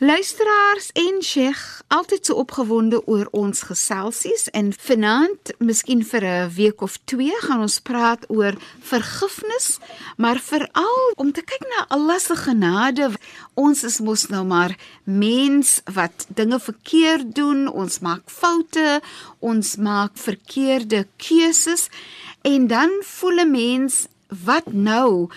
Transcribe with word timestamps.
Luisteraars 0.00 0.90
en 0.92 1.16
Sheikh, 1.22 1.80
altyd 1.90 2.28
so 2.28 2.36
opgewonde 2.38 3.00
oor 3.10 3.26
ons 3.34 3.64
geselsies 3.66 4.44
en 4.54 4.68
vanaand, 4.70 5.50
miskien 5.58 6.04
vir 6.06 6.22
'n 6.24 6.52
week 6.54 6.82
of 6.86 6.98
2, 7.10 7.34
gaan 7.42 7.60
ons 7.66 7.80
praat 7.80 8.22
oor 8.30 8.54
vergifnis, 8.78 9.78
maar 10.16 10.38
veral 10.38 11.10
om 11.16 11.32
te 11.32 11.42
kyk 11.42 11.64
na 11.66 11.86
Allah 11.88 12.18
se 12.18 12.36
genade. 12.36 13.10
Ons 13.54 13.82
is 13.82 13.98
mos 13.98 14.28
nou 14.28 14.44
maar 14.44 14.78
mens 15.02 15.80
wat 15.84 16.26
dinge 16.28 16.60
verkeerd 16.60 17.34
doen, 17.34 17.66
ons 17.68 17.98
maak 17.98 18.22
foute, 18.30 19.00
ons 19.38 19.76
maak 19.76 20.12
verkeerde 20.14 21.06
keuses 21.16 21.88
en 22.42 22.66
dan 22.66 22.90
voel 23.02 23.40
'n 23.40 23.50
mens 23.50 24.06
wat 24.44 24.72
nou? 24.72 25.28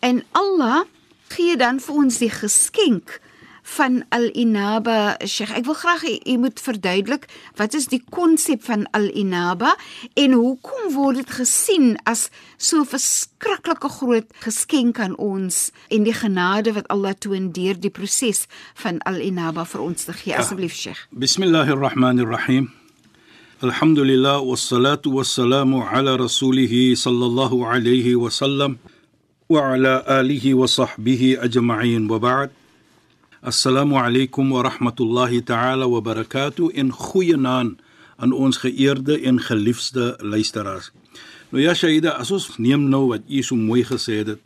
En 0.00 0.24
Allah 0.32 0.84
gee 1.28 1.56
dan 1.56 1.80
vir 1.80 1.94
ons 1.94 2.18
die 2.18 2.30
geskenk 2.30 3.20
van 3.66 4.04
al-inaba 4.14 5.16
Sheikh. 5.26 5.50
Ek 5.58 5.66
wil 5.66 5.74
graag 5.74 6.04
u 6.06 6.36
moet 6.38 6.60
verduidelik 6.62 7.26
wat 7.58 7.74
is 7.74 7.88
die 7.90 8.02
konsep 8.14 8.62
van 8.62 8.86
al-inaba 8.94 9.74
en 10.14 10.36
hoekom 10.38 10.92
word 10.94 11.18
dit 11.22 11.32
gesien 11.40 11.96
as 12.06 12.28
so 12.56 12.80
'n 12.80 12.86
verskriklike 12.86 13.90
groot 13.98 14.28
geskenk 14.46 14.98
aan 15.02 15.16
ons 15.18 15.70
en 15.90 16.02
die 16.06 16.14
genade 16.14 16.72
wat 16.72 16.86
Allah 16.88 17.14
toon 17.18 17.50
deur 17.52 17.74
die 17.74 17.90
proses 17.90 18.46
van 18.74 19.02
al-inaba 19.02 19.64
vir 19.64 19.80
ons 19.80 20.04
te 20.04 20.12
gee. 20.12 20.36
Asseblief 20.36 20.74
Sheikh. 20.74 21.06
Bismillahirrahmanirrahim. 21.10 22.70
Alhamdulillah 23.62 24.44
wassalatu 24.44 25.10
wassalamu 25.16 25.82
ala 25.82 26.16
rasulih 26.16 26.94
sallallahu 26.94 27.64
alayhi 27.64 28.14
wa 28.14 28.30
sallam 28.30 28.78
wa 29.48 29.72
ala 29.72 30.04
alihi 30.06 30.54
wa 30.54 30.66
sahbihi 30.66 31.38
ajma'in 31.38 32.06
wa 32.06 32.18
ba'd. 32.18 32.50
Assalamu 33.46 33.94
alaykum 33.94 34.50
wa 34.50 34.62
rahmatullahi 34.66 35.40
ta'ala 35.46 35.86
wa 35.86 36.00
barakatuh 36.00 36.74
in 36.74 36.90
goeie 36.90 37.36
naam 37.38 37.76
aan 38.18 38.32
ons 38.34 38.56
geëerde 38.58 39.20
en 39.22 39.38
geliefde 39.38 40.16
luisteraars. 40.18 40.88
Nou 41.54 41.62
ja 41.62 41.70
Shaida, 41.78 42.16
as 42.18 42.32
ons 42.34 42.48
neem 42.58 42.88
nou 42.90 43.04
wat 43.12 43.22
u 43.30 43.44
so 43.46 43.54
mooi 43.54 43.84
gesê 43.86 44.16
het. 44.26 44.40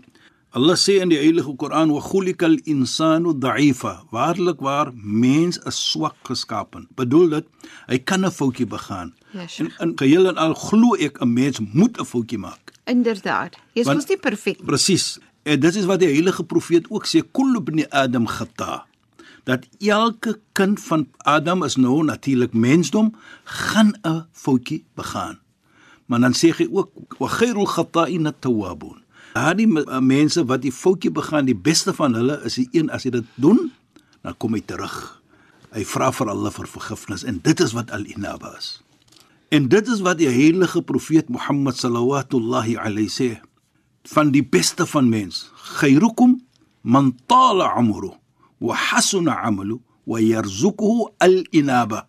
Allah 0.53 0.77
sê 0.77 0.99
in 1.01 1.15
die 1.15 1.17
Heilige 1.17 1.55
Koran 1.57 1.95
wa 1.95 2.03
khuliqal 2.05 2.59
insanu 2.69 3.33
da'ifa. 3.33 4.03
Waarlik 4.13 4.61
waar 4.61 4.93
mens 4.93 5.57
is 5.65 5.81
swak 5.81 6.21
geskapen. 6.29 6.85
Bedoel 7.01 7.39
dit 7.39 7.49
hy 7.89 7.99
kan 8.05 8.21
'n 8.21 8.31
foutjie 8.31 8.69
begaan. 8.69 9.15
Ja, 9.33 9.49
en 9.65 9.73
in 9.81 9.97
geheel 9.97 10.29
en 10.29 10.37
al 10.37 10.53
glo 10.53 10.93
ek 11.01 11.23
'n 11.25 11.33
mens 11.33 11.57
moet 11.73 11.97
'n 11.97 12.05
foutjie 12.05 12.39
maak. 12.39 12.77
Inderdaad. 12.85 13.57
Jy 13.73 13.81
is 13.81 13.87
mos 13.87 14.09
nie 14.09 14.21
perfek. 14.21 14.59
nie. 14.59 14.67
Presies. 14.67 15.19
En 15.43 15.61
dit 15.61 15.75
is 15.75 15.85
wat 15.85 16.01
die 16.01 16.13
heilige 16.13 16.45
profeet 16.45 16.85
ook 16.91 17.07
sê, 17.07 17.25
kullu 17.33 17.61
ibn 17.61 17.87
Adam 17.89 18.27
khata. 18.27 18.90
Dat 19.45 19.67
elke 19.79 20.41
kind 20.53 20.81
van 20.81 21.09
Adam 21.17 21.63
is 21.65 21.77
nou 21.77 22.05
natuurlik 22.05 22.53
mensdom, 22.53 23.15
gaan 23.45 23.93
'n 24.03 24.27
foutjie 24.33 24.85
begaan. 24.95 25.39
Maar 26.07 26.21
dan 26.21 26.35
sê 26.35 26.51
hy 26.57 26.69
ook 26.71 26.91
wa 27.19 27.29
khairul 27.29 27.67
khata'in 27.67 28.27
at-tawwabun. 28.27 29.03
Daardie 29.33 29.67
uh, 29.67 29.99
mense 29.99 30.45
wat 30.45 30.63
die 30.63 30.73
foutjie 30.73 31.11
begaan, 31.11 31.45
die 31.45 31.57
beste 31.57 31.95
van 31.95 32.15
hulle 32.15 32.41
is 32.45 32.55
die 32.55 32.69
een 32.73 32.91
as 32.91 33.07
hy 33.07 33.11
dit 33.11 33.27
doen, 33.35 33.71
dan 34.23 34.37
kom 34.37 34.55
hy 34.55 34.63
terug. 34.67 35.23
Hy 35.71 35.85
vra 35.87 36.11
vir 36.13 36.27
hulle 36.33 36.51
vir 36.51 36.67
vergifnis 36.67 37.23
en 37.25 37.39
dit 37.43 37.61
is 37.61 37.73
wat 37.73 37.91
al-inaba 37.91 38.57
is. 38.59 38.83
En 39.55 39.69
dit 39.69 39.89
is 39.89 40.03
wat 40.03 40.19
die 40.19 40.31
heilige 40.31 40.83
profeet 40.83 41.29
Mohammed 41.29 41.79
sallallahu 41.79 42.75
alayhi 42.77 43.09
sê 43.09 43.31
van 44.11 44.31
die 44.35 44.43
beste 44.43 44.87
van 44.87 45.09
mens. 45.09 45.51
Khairukum 45.79 46.41
man 46.83 47.15
tala 47.27 47.71
umru 47.79 48.17
wa 48.61 48.77
hasuna 48.77 49.41
amalu 49.47 49.81
wa 50.07 50.21
yarzuquhu 50.21 51.11
al-inaba. 51.21 52.07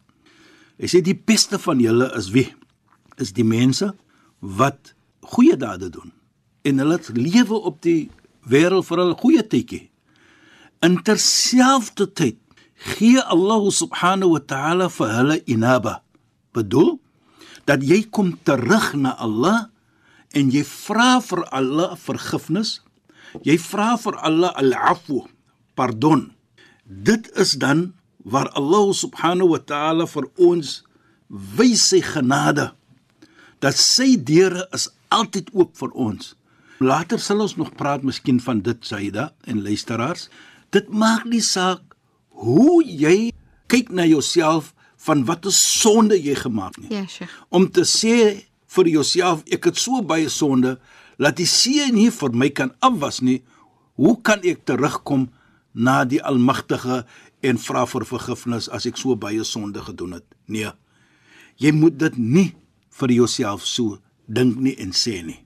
Hy 0.81 0.89
sê 0.89 1.01
die 1.05 1.15
beste 1.15 1.59
van 1.61 1.81
julle 1.83 2.09
is 2.17 2.31
wie? 2.33 2.49
Is 3.21 3.33
die 3.37 3.45
mense 3.45 3.91
wat 4.39 4.95
goeie 5.21 5.55
dade 5.57 5.91
doen 5.93 6.11
en 6.65 6.81
hulle 6.81 6.97
lewe 7.17 7.57
op 7.69 7.81
die 7.85 8.09
wêreld 8.49 8.85
vir 8.87 9.01
hulle 9.01 9.17
goeie 9.17 9.43
tydjie. 9.45 9.87
In 10.85 10.97
terselfdertyd 11.05 12.37
gee 12.97 13.21
Allah 13.21 13.69
subhanahu 13.69 14.35
wa 14.35 14.41
ta'ala 14.41 14.89
vir 14.89 15.13
hulle 15.17 15.37
inaba. 15.45 16.01
Bedoel 16.53 16.97
dat 17.69 17.85
jy 17.85 18.03
kom 18.09 18.33
terug 18.45 18.93
na 18.97 19.13
Allah 19.21 19.69
en 20.37 20.49
jy 20.53 20.63
vra 20.65 21.19
vir 21.21 21.45
Allah 21.53 21.93
vergifnis. 22.01 22.79
Jy 23.47 23.55
vra 23.63 23.93
vir 24.01 24.17
Allah 24.19 24.51
al-afwu, 24.59 25.23
pardon. 25.77 26.31
Dit 26.91 27.31
is 27.39 27.51
dan 27.55 27.93
waar 28.23 28.49
Allah 28.59 28.91
subhanahu 28.93 29.49
wa 29.55 29.59
ta'ala 29.63 30.05
vir 30.11 30.27
ons 30.43 30.81
wys 31.57 31.85
sy 31.93 32.01
genade 32.03 32.71
dat 33.63 33.77
sy 33.79 34.15
deure 34.19 34.65
is 34.75 34.89
altyd 35.13 35.49
oop 35.55 35.77
vir 35.79 35.93
ons. 35.95 36.33
Later 36.81 37.19
sal 37.21 37.41
ons 37.45 37.55
nog 37.57 37.71
praat 37.77 38.03
miskien 38.03 38.39
van 38.43 38.59
dit 38.65 38.77
Saida 38.85 39.29
en 39.47 39.61
luisteraars. 39.63 40.27
Dit 40.73 40.89
maak 40.89 41.25
nie 41.29 41.41
saak 41.45 41.95
hoe 42.43 42.81
jy 42.83 43.31
kyk 43.71 43.91
na 43.95 44.03
jouself 44.09 44.73
van 45.05 45.23
watter 45.25 45.53
sonde 45.53 46.17
jy 46.19 46.35
gemaak 46.37 46.75
het 46.81 46.91
Ja, 46.93 47.05
Sheikh. 47.07 47.31
om 47.49 47.69
te 47.71 47.81
sê 47.87 48.43
vir 48.75 48.87
jouself 48.89 49.43
ek 49.51 49.65
het 49.69 49.77
so 49.77 50.01
baie 50.05 50.29
sonde 50.29 50.75
laat 51.17 51.37
die 51.37 51.47
see 51.49 51.87
nie 51.93 52.09
vir 52.11 52.33
my 52.33 52.49
kan 52.49 52.73
afwas 52.81 53.21
nie 53.21 53.41
hoe 53.97 54.17
kan 54.21 54.41
ek 54.43 54.65
terugkom 54.65 55.29
na 55.73 56.03
die 56.05 56.21
almagtige 56.23 57.03
en 57.41 57.61
vra 57.61 57.85
vir 57.89 58.05
vergifnis 58.05 58.69
as 58.69 58.87
ek 58.89 58.99
so 58.99 59.15
baie 59.15 59.43
sonde 59.47 59.81
gedoen 59.85 60.19
het 60.19 60.27
nee 60.47 60.71
jy 61.61 61.71
moet 61.75 61.97
dit 62.01 62.17
nie 62.17 62.49
vir 62.99 63.15
jouself 63.17 63.65
so 63.67 63.99
dink 64.27 64.59
nie 64.59 64.75
en 64.83 64.91
sê 64.95 65.21
nie 65.25 65.39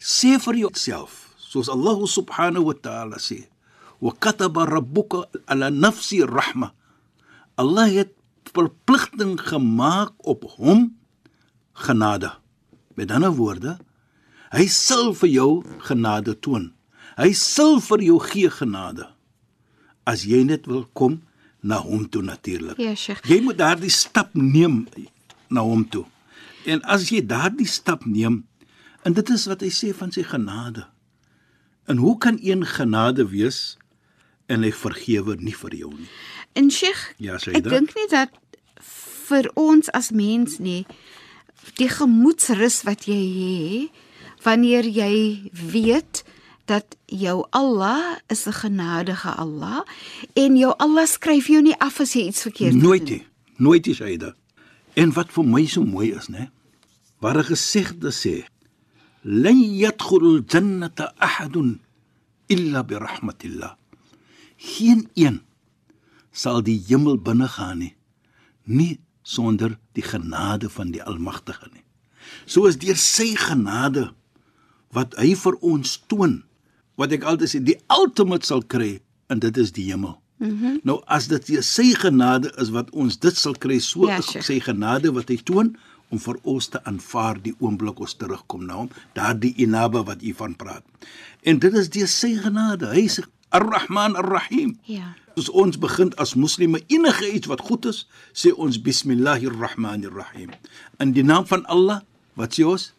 sê 0.00 0.36
vir 0.42 0.64
jouself 0.64 1.24
soos 1.36 1.70
Allah 1.72 2.04
subhanahu 2.06 2.70
wa 2.70 2.76
ta'ala 2.76 3.22
sê 3.22 3.46
wa 4.00 4.12
kataba 4.14 4.66
rabbuka 4.68 5.26
ala 5.46 5.70
nafsi 5.70 6.22
rahma 6.22 6.72
Allah 7.58 7.90
het 7.90 8.14
verpligting 8.54 9.40
gemaak 9.40 10.14
op 10.18 10.44
hom 10.56 10.98
genade. 11.72 12.30
Met 12.94 13.10
ander 13.10 13.34
woorde, 13.34 13.76
hy 14.54 14.66
sal 14.70 15.12
vir 15.18 15.30
jou 15.30 15.50
genade 15.86 16.34
toon. 16.42 16.70
Hy 17.18 17.32
sal 17.34 17.78
vir 17.82 18.04
jou 18.06 18.18
gee 18.22 18.50
genade. 18.50 19.08
As 20.08 20.24
jy 20.24 20.42
net 20.48 20.66
wil 20.70 20.86
kom 20.96 21.18
na 21.60 21.80
hom 21.82 22.06
toe 22.08 22.22
natuurlik. 22.24 22.78
Ja, 22.80 22.94
Sheikh. 22.96 23.24
Jy 23.28 23.40
moet 23.44 23.58
daardie 23.58 23.92
stap 23.92 24.32
neem 24.34 24.86
na 25.52 25.64
hom 25.66 25.84
toe. 25.88 26.06
En 26.68 26.82
as 26.84 27.08
jy 27.12 27.20
daardie 27.26 27.68
stap 27.68 28.06
neem, 28.06 28.42
en 29.04 29.16
dit 29.16 29.30
is 29.34 29.46
wat 29.50 29.62
hy 29.64 29.70
sê 29.72 29.92
van 29.96 30.12
sy 30.14 30.24
genade. 30.26 30.86
En 31.88 32.00
hoe 32.02 32.16
kan 32.20 32.38
een 32.42 32.64
genade 32.68 33.24
wees 33.30 33.76
en 34.48 34.64
hy 34.64 34.72
vergewe 34.72 35.36
nie 35.40 35.56
vir 35.56 35.76
jou 35.82 35.92
nie? 35.94 36.08
En 36.58 36.70
Sheikh, 36.72 37.14
Ja, 37.22 37.36
ek 37.36 37.64
dink 37.68 37.94
nie 37.96 38.08
dat 38.10 38.32
vir 39.28 39.48
ons 39.60 39.90
as 39.96 40.10
mens 40.10 40.58
nie 40.58 40.84
die 41.78 41.88
gemoedsrus 41.92 42.82
wat 42.88 43.04
jy 43.08 43.18
het 43.18 44.44
wanneer 44.44 44.86
jy 44.86 45.50
weet 45.52 46.22
dat 46.68 46.96
jou 47.06 47.46
Allah 47.50 48.16
is 48.28 48.46
'n 48.46 48.52
genadige 48.52 49.30
Allah 49.34 49.84
en 50.34 50.56
jou 50.56 50.74
Allah 50.78 51.06
skryf 51.06 51.46
jou 51.46 51.62
nie 51.62 51.78
af 51.80 52.00
as 52.00 52.12
jy 52.12 52.26
iets 52.28 52.42
verkeerd 52.42 52.74
Nooit 52.74 53.06
doen. 53.06 53.16
nie. 53.16 53.26
Nooit 53.56 53.86
is 53.86 53.98
hy 53.98 54.16
dit. 54.16 54.34
En 54.94 55.12
wat 55.12 55.32
vir 55.32 55.44
my 55.44 55.66
so 55.66 55.82
mooi 55.84 56.12
is, 56.12 56.28
né? 56.28 56.50
Waar 57.20 57.36
'n 57.38 57.44
gesegde 57.44 58.10
sê: 58.12 58.44
"Lan 59.22 59.60
yadkhulul 59.74 60.42
jannata 60.46 61.12
ahadun 61.18 61.80
illa 62.46 62.82
bi 62.84 62.94
rahmatillah." 62.94 63.74
Geen 64.56 65.08
een 65.14 65.40
sal 66.32 66.62
die 66.62 66.84
hemel 66.86 67.18
binne 67.18 67.48
gaan 67.48 67.78
nie, 67.78 67.94
nie 68.64 68.98
sonder 69.22 69.78
die 69.92 70.02
genade 70.02 70.70
van 70.70 70.90
die 70.90 71.02
Almagtige 71.02 71.68
nie. 71.72 71.84
Soos 72.46 72.76
deur 72.78 72.96
sy 72.96 73.34
genade 73.36 74.12
wat 74.92 75.14
hy 75.16 75.34
vir 75.36 75.54
ons 75.60 76.02
toon, 76.06 76.44
wat 76.98 77.14
ek 77.14 77.26
altyd 77.28 77.52
sê, 77.52 77.60
die 77.64 77.78
ultimate 77.94 78.46
sal 78.46 78.64
kry 78.66 78.98
en 79.30 79.42
dit 79.42 79.60
is 79.60 79.72
die 79.76 79.86
hemel. 79.90 80.16
Mm 80.38 80.58
-hmm. 80.58 80.80
Nou 80.82 81.00
as 81.06 81.26
dit 81.28 81.64
sy 81.64 81.94
genade 81.94 82.52
is 82.58 82.70
wat 82.70 82.90
ons 82.90 83.18
dit 83.18 83.36
sal 83.36 83.54
kry, 83.54 83.78
so 83.78 84.06
Ja, 84.06 84.18
is 84.18 84.46
sy 84.46 84.60
genade 84.60 85.12
wat 85.12 85.28
hy 85.28 85.36
toon 85.36 85.76
om 86.08 86.18
vir 86.18 86.36
ons 86.42 86.68
te 86.68 86.84
aanvaar 86.84 87.42
die 87.42 87.54
oomblik 87.58 88.00
ons 88.00 88.14
terugkom 88.14 88.66
na 88.66 88.74
hom, 88.74 88.90
daardie 89.12 89.54
inaba 89.56 90.02
wat 90.04 90.22
u 90.22 90.32
van 90.34 90.56
praat. 90.56 90.84
En 91.42 91.58
dit 91.58 91.74
is 91.74 91.90
die 91.90 92.06
sy 92.06 92.36
genade. 92.36 92.86
Hy 92.86 93.08
sê 93.08 93.24
Ar-Rahman 93.48 94.16
Ar-Rahim. 94.16 94.78
Ja. 94.84 95.14
As 95.36 95.48
ons 95.48 95.78
begin 95.78 96.12
as 96.16 96.34
moslime 96.34 96.80
enige 96.86 97.32
iets 97.32 97.46
wat 97.46 97.60
goed 97.60 97.86
is, 97.86 98.06
sê 98.32 98.52
ons 98.56 98.80
Bismillahir 98.82 99.54
Rahmanir 99.54 100.12
Rahim. 100.12 100.50
In 100.98 101.12
die 101.12 101.24
naam 101.24 101.46
van 101.46 101.64
Allah, 101.66 102.00
wat 102.34 102.58
sê 102.58 102.66
ons? 102.66 102.92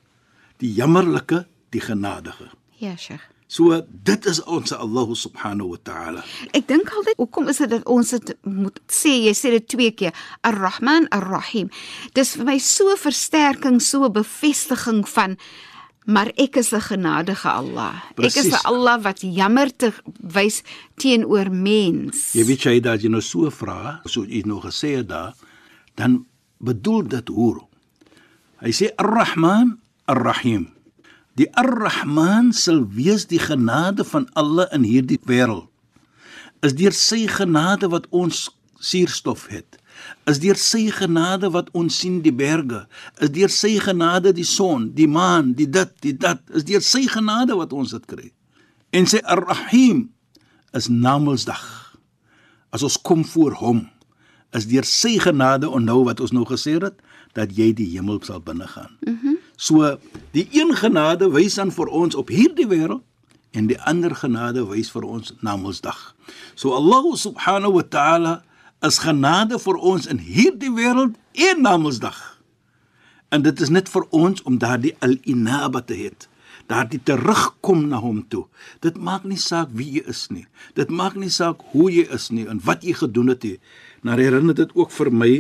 Die 0.58 0.72
jammerlike, 0.74 1.46
die 1.70 1.82
genadige. 1.82 2.50
Ja, 2.80 2.96
Sheikh. 2.98 3.28
So 3.50 3.74
dit 4.06 4.26
is 4.30 4.44
ons 4.46 4.70
Allah 4.78 5.10
subhanahu 5.18 5.72
wa 5.74 5.80
ta'ala. 5.82 6.22
Ek 6.54 6.68
dink 6.70 6.92
altyd, 6.94 7.18
hoekom 7.18 7.50
is 7.50 7.58
dit 7.64 7.72
dat 7.72 7.88
ons 7.90 8.12
dit 8.14 8.36
moet 8.46 8.78
sê? 8.86 9.16
Jy 9.26 9.34
sê 9.34 9.50
dit 9.56 9.66
twee 9.66 9.90
keer, 9.98 10.14
Ar-Rahman, 10.46 11.08
Ar-Rahim. 11.18 11.72
Dis 12.14 12.36
vir 12.38 12.46
my 12.46 12.60
so 12.62 12.94
versterking, 13.02 13.82
so 13.82 14.06
bevestiging 14.14 15.02
van 15.16 15.40
maar 16.10 16.32
ek 16.42 16.58
is 16.58 16.74
'n 16.74 16.82
genadige 16.82 17.50
Allah. 17.50 17.94
Ek 18.18 18.34
is. 18.34 18.50
'n 18.50 18.66
Allah 18.66 19.02
wat 19.02 19.22
jammer 19.22 19.76
te 19.76 19.94
wys 20.22 20.62
teenoor 20.96 21.52
mens. 21.52 22.34
Jy 22.34 22.46
weet 22.46 22.62
jy 22.64 22.80
dat 22.80 23.02
jy 23.02 23.10
nou 23.10 23.22
so 23.22 23.50
vra, 23.50 24.02
so 24.06 24.26
jy 24.26 24.42
nou 24.46 24.62
gesê 24.62 24.96
het 24.98 25.08
daar, 25.08 25.34
dan 25.96 26.26
bedoel 26.58 27.08
dit 27.08 27.28
hoe. 27.28 27.62
Hy 28.62 28.72
sê 28.72 28.90
Ar-Rahman 28.96 29.80
Ar-Rahim. 30.06 30.79
Die 31.40 31.48
Ar-Rahman 31.56 32.52
sal 32.52 32.82
wees 32.92 33.30
die 33.32 33.40
genade 33.40 34.04
van 34.04 34.28
Allah 34.36 34.68
in 34.76 34.84
hierdie 34.84 35.20
wêreld. 35.24 35.70
Is 36.66 36.76
deur 36.76 36.92
sy 36.92 37.24
genade 37.32 37.88
wat 37.94 38.10
ons 38.12 38.50
suurstof 38.84 39.46
het. 39.48 39.78
Is 40.28 40.42
deur 40.44 40.60
sy 40.60 40.90
genade 40.92 41.48
wat 41.56 41.70
ons 41.72 41.96
sien 42.02 42.20
die 42.26 42.36
berge. 42.36 42.82
Is 43.24 43.32
deur 43.32 43.52
sy 43.54 43.78
genade 43.80 44.34
die 44.36 44.48
son, 44.48 44.90
die 44.98 45.08
maan, 45.08 45.54
die 45.56 45.70
dit, 45.72 45.96
die 46.04 46.16
dat. 46.20 46.44
Is 46.52 46.68
deur 46.68 46.84
sy 46.84 47.06
genade 47.08 47.56
wat 47.56 47.72
ons 47.72 47.96
dit 47.96 48.10
kry. 48.12 48.28
En 48.92 49.08
sy 49.08 49.24
Ar-Rahim 49.24 50.10
is 50.76 50.92
Namedsdag. 50.92 51.64
As 52.76 52.84
ons 52.84 53.00
kom 53.00 53.24
voor 53.24 53.56
hom, 53.64 53.86
is 54.52 54.68
deur 54.68 54.88
sy 54.88 55.16
genade 55.24 55.72
onthou 55.72 56.04
wat 56.10 56.20
ons 56.20 56.36
nou 56.36 56.44
gesê 56.50 56.76
het 56.84 57.00
dat 57.38 57.54
jy 57.56 57.72
die 57.78 57.88
hemel 57.96 58.20
sal 58.28 58.44
binnegaan. 58.44 58.98
Mhm. 59.08 59.16
Mm 59.24 59.39
so 59.60 59.98
die 60.32 60.48
een 60.56 60.72
genade 60.80 61.28
wys 61.36 61.58
dan 61.60 61.74
vir 61.76 61.92
ons 61.92 62.16
op 62.16 62.32
hierdie 62.32 62.68
wêreld 62.72 63.04
en 63.52 63.68
die 63.68 63.80
ander 63.90 64.14
genade 64.16 64.64
wys 64.70 64.92
vir 64.94 65.04
ons 65.04 65.34
Namedsdag. 65.44 66.14
So 66.56 66.72
Allah 66.78 67.04
subhanahu 67.18 67.80
wa 67.80 67.84
ta'ala 67.84 68.34
is 68.86 69.02
genade 69.04 69.60
vir 69.60 69.80
ons 69.92 70.08
in 70.08 70.22
hierdie 70.24 70.72
wêreld 70.72 71.18
en 71.34 71.64
Namedsdag. 71.66 72.20
En 73.30 73.44
dit 73.44 73.62
is 73.62 73.70
net 73.70 73.90
vir 73.92 74.06
ons 74.16 74.42
om 74.48 74.58
daardie 74.62 74.96
al-inaba 75.06 75.82
te 75.86 75.98
hê. 75.98 76.14
Daardie 76.70 77.02
terugkom 77.04 77.88
na 77.90 78.00
hom 78.02 78.24
toe. 78.30 78.46
Dit 78.86 78.98
maak 78.98 79.26
nie 79.26 79.38
saak 79.42 79.74
wie 79.74 79.90
jy 79.98 80.04
is 80.10 80.28
nie. 80.30 80.46
Dit 80.78 80.94
maak 80.94 81.18
nie 81.18 81.32
saak 81.34 81.62
hoe 81.74 81.90
jy 81.92 82.06
is 82.14 82.30
nie 82.30 82.48
en 82.48 82.62
wat 82.66 82.86
jy 82.86 82.96
gedoen 82.98 83.34
het 83.34 83.44
nie. 83.44 83.58
Nou 84.06 84.16
herinner 84.16 84.56
dit 84.56 84.76
ook 84.78 84.94
vir 84.94 85.12
my 85.12 85.32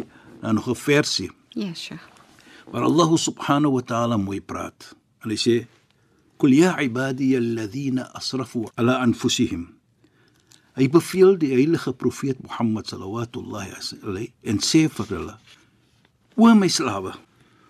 aan 0.42 0.56
nog 0.56 0.68
'n 0.70 0.76
versie 0.76 1.32
Ja, 1.50 1.74
Sheikh. 1.74 2.19
Waar 2.72 2.84
Allah 2.84 3.18
subhanahu 3.18 3.74
wa 3.78 3.82
ta'ala 3.82 4.18
mooi 4.18 4.42
praat. 4.42 4.96
En 5.24 5.30
hy 5.30 5.38
sê: 5.38 5.68
"Qul 6.38 6.54
ya 6.54 6.78
ibadiy 6.82 7.38
alladhina 7.38 8.10
asrafu 8.14 8.70
ala 8.76 9.00
anfusihim." 9.02 9.68
Hy 10.78 10.88
beveel 10.88 11.38
die 11.38 11.52
heilige 11.52 11.94
profeet 11.94 12.40
Mohammed 12.44 12.88
sallallahu 12.88 13.28
alayhi 14.04 14.34
en 14.44 14.58
sê 14.60 14.88
vir 14.88 15.08
hulle: 15.10 15.36
"O 16.38 16.56
my 16.56 16.68
slawe, 16.68 17.14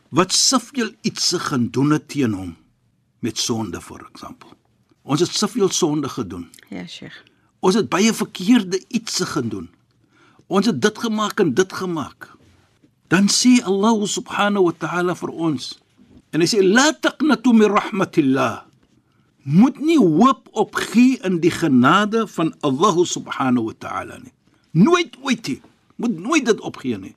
wat 0.09 0.33
soveel 0.33 0.91
iets 1.01 1.33
gaan 1.37 1.69
doen 1.69 1.91
het 1.91 2.07
teen 2.07 2.33
hom 2.33 2.55
met 3.19 3.37
sonde 3.37 3.81
vir 3.81 4.05
eksempel. 4.09 4.53
Ons 5.03 5.23
het 5.25 5.33
soveel 5.33 5.69
sonde 5.69 6.09
gedoen. 6.09 6.47
Ja, 6.69 6.85
Sheikh. 6.87 7.23
Ons 7.59 7.75
het 7.75 7.89
baie 7.89 8.13
verkeerde 8.13 8.79
iets 8.87 9.19
gedoen. 9.33 9.69
Ons 10.47 10.65
het 10.65 10.81
dit 10.81 10.97
gemaak 10.97 11.39
en 11.39 11.53
dit 11.53 11.73
gemaak. 11.73 12.29
Dan 13.09 13.25
sê 13.25 13.57
Allah 13.65 13.97
subhanahu 14.05 14.69
wa 14.69 14.75
ta'ala 14.77 15.15
vir 15.17 15.31
ons 15.33 15.73
en 16.29 16.43
hy 16.43 16.47
sê 16.49 16.61
la 16.61 16.91
taqnatu 16.93 17.55
min 17.57 17.71
rahmatillah. 17.73 18.69
Moet 19.49 19.79
nie 19.81 19.97
hoop 19.97 20.45
opgee 20.53 21.17
in 21.25 21.39
die 21.41 21.49
genade 21.49 22.27
van 22.35 22.53
Allah 22.61 22.97
subhanahu 23.01 23.71
wa 23.71 23.75
ta'ala 23.81 24.19
nie. 24.21 24.33
Nooit 24.77 25.17
ooit 25.25 25.41
nie. 25.49 25.61
Moet 25.97 26.19
nooit 26.21 26.45
dit 26.45 26.61
opgee 26.61 26.99
nie. 27.01 27.15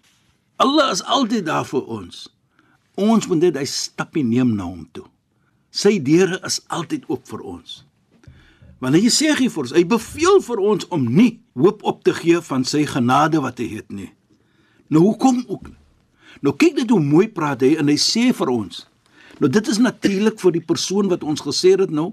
Allah 0.57 0.95
is 0.97 1.05
altyd 1.05 1.45
daar 1.47 1.67
vir 1.69 1.85
ons. 1.85 2.25
Ons 2.97 3.29
moet 3.29 3.43
net 3.45 3.59
hy 3.61 3.67
stappie 3.69 4.25
neem 4.25 4.57
na 4.57 4.65
hom 4.71 4.87
toe. 4.97 5.05
Sy 5.73 5.99
deure 6.05 6.41
is 6.49 6.61
altyd 6.73 7.05
oop 7.13 7.29
vir 7.29 7.45
ons. 7.45 7.83
Want 8.81 8.97
hy 8.97 9.13
sê 9.13 9.31
hy 9.37 9.47
vir 9.53 9.63
ons, 9.63 9.77
hy 9.77 9.85
beveel 9.89 10.41
vir 10.43 10.65
ons 10.73 10.89
om 10.95 11.05
nie 11.05 11.37
hoop 11.59 11.85
op 11.85 12.01
te 12.05 12.17
gee 12.17 12.41
van 12.49 12.65
sy 12.65 12.83
genade 12.89 13.41
wat 13.45 13.61
hy 13.61 13.69
het 13.77 13.93
nie. 13.93 14.11
Nou 14.93 15.05
hoekom 15.07 15.45
ook? 15.47 15.71
Nou 16.41 16.55
kyk 16.57 16.77
net 16.77 16.91
hoe 16.91 17.01
mooi 17.01 17.29
praat 17.29 17.61
hy 17.61 17.77
en 17.79 17.89
hy 17.89 17.97
sê 18.01 18.33
vir 18.33 18.49
ons. 18.49 18.87
Nou 19.41 19.51
dit 19.51 19.69
is 19.69 19.79
natuurlik 19.79 20.41
vir 20.41 20.53
die 20.53 20.65
persoon 20.65 21.09
wat 21.09 21.23
ons 21.23 21.41
gesê 21.45 21.75
het 21.79 21.91
nou 21.91 22.13